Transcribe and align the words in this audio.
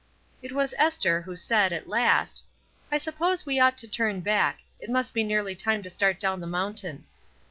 It 0.41 0.51
was 0.51 0.73
Esther 0.79 1.21
who 1.21 1.35
said, 1.35 1.71
at 1.71 1.87
last: 1.87 2.43
"I 2.91 2.97
suppose 2.97 3.45
we 3.45 3.59
ought 3.59 3.77
to 3.77 3.87
turn 3.87 4.21
back; 4.21 4.61
it 4.79 4.89
must 4.89 5.13
be 5.13 5.23
nearly 5.23 5.53
time 5.53 5.83
to 5.83 5.91
start 5.91 6.19
down 6.19 6.39
the 6.39 6.47
mountain." 6.47 7.05